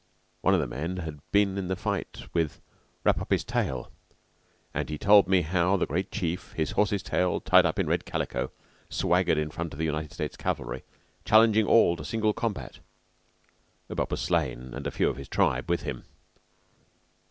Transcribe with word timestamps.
One 0.41 0.55
of 0.55 0.59
the 0.59 0.65
men 0.65 0.97
had 0.97 1.19
been 1.31 1.59
in 1.59 1.67
the 1.67 1.75
fight 1.75 2.23
with 2.33 2.59
"Wrap 3.03 3.21
up 3.21 3.29
his 3.29 3.43
Tail," 3.43 3.91
and 4.73 4.89
he 4.89 4.97
told 4.97 5.27
me 5.27 5.43
how 5.43 5.77
that 5.77 5.89
great 5.89 6.09
chief, 6.09 6.53
his 6.53 6.71
horse's 6.71 7.03
tail 7.03 7.39
tied 7.39 7.67
up 7.67 7.77
in 7.77 7.85
red 7.85 8.03
calico, 8.03 8.49
swaggered 8.89 9.37
in 9.37 9.51
front 9.51 9.73
of 9.73 9.77
the 9.77 9.85
United 9.85 10.11
States 10.11 10.35
cavalry, 10.35 10.81
challenging 11.23 11.67
all 11.67 11.95
to 11.97 12.03
single 12.03 12.33
combat. 12.33 12.79
But 13.89 14.07
he 14.07 14.13
was 14.13 14.21
slain, 14.21 14.73
and 14.73 14.87
a 14.87 14.89
few 14.91 15.07
of 15.07 15.17
his 15.17 15.29
tribe 15.29 15.69
with 15.69 15.83
him. 15.83 16.05